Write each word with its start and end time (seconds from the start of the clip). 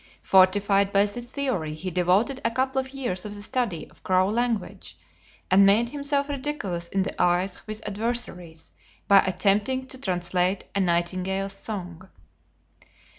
Fortified 0.23 0.91
by 0.91 1.05
this 1.05 1.25
theory 1.25 1.75
he 1.75 1.91
devoted 1.91 2.41
a 2.43 2.49
couple 2.49 2.79
of 2.81 2.89
years 2.89 3.21
to 3.21 3.29
the 3.29 3.43
study 3.43 3.87
of 3.91 4.01
crow 4.01 4.27
language, 4.29 4.97
and 5.51 5.63
made 5.63 5.89
himself 5.91 6.27
ridiculous 6.27 6.87
in 6.87 7.03
the 7.03 7.21
eyes 7.21 7.55
of 7.57 7.67
his 7.67 7.81
adversaries 7.85 8.71
by 9.07 9.19
attempting 9.19 9.85
to 9.85 9.99
translate 9.99 10.63
a 10.73 10.79
nightingale's 10.79 11.53
song. 11.53 12.09